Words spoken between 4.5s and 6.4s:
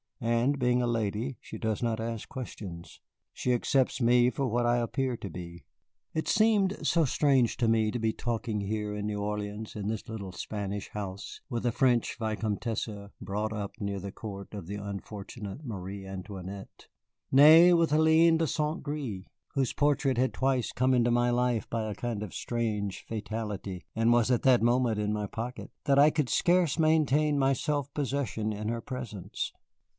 I appear to be." It